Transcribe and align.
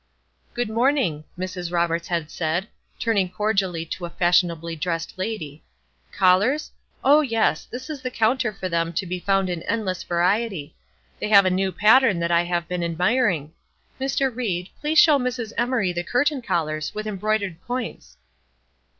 "Good 0.55 0.67
morning," 0.67 1.25
Mrs. 1.37 1.71
Roberts 1.71 2.07
had 2.07 2.31
said, 2.31 2.67
turning 2.97 3.29
cordially 3.29 3.85
to 3.85 4.05
a 4.05 4.09
fashionably 4.09 4.75
dressed 4.75 5.13
lady. 5.15 5.63
"Collars? 6.11 6.71
Oh, 7.03 7.21
yes, 7.21 7.65
this 7.65 7.87
is 7.87 8.01
the 8.01 8.09
counter 8.09 8.51
for 8.51 8.67
them 8.67 8.93
to 8.93 9.05
be 9.05 9.19
found 9.19 9.47
in 9.47 9.61
endless 9.61 10.01
variety. 10.01 10.73
They 11.19 11.29
have 11.29 11.45
a 11.45 11.51
new 11.51 11.71
pattern 11.71 12.17
that 12.19 12.31
I 12.31 12.41
have 12.45 12.67
been 12.67 12.83
admiring. 12.83 13.53
Mr. 13.99 14.35
Ried, 14.35 14.69
please 14.79 14.97
show 14.97 15.19
Mrs. 15.19 15.53
Emory 15.55 15.93
the 15.93 16.03
curtain 16.03 16.41
collars, 16.41 16.95
with 16.95 17.05
embroidered 17.05 17.61
points." 17.67 18.17